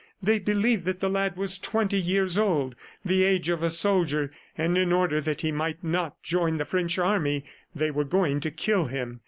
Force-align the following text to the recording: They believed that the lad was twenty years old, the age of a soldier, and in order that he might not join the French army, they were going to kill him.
They 0.19 0.39
believed 0.39 0.85
that 0.85 0.99
the 0.99 1.11
lad 1.11 1.37
was 1.37 1.59
twenty 1.59 1.99
years 2.01 2.35
old, 2.39 2.73
the 3.05 3.23
age 3.23 3.49
of 3.49 3.61
a 3.61 3.69
soldier, 3.69 4.31
and 4.57 4.75
in 4.75 4.91
order 4.91 5.21
that 5.21 5.41
he 5.41 5.51
might 5.51 5.83
not 5.83 6.23
join 6.23 6.57
the 6.57 6.65
French 6.65 6.97
army, 6.97 7.45
they 7.75 7.91
were 7.91 8.03
going 8.03 8.39
to 8.39 8.49
kill 8.49 8.85
him. 8.85 9.19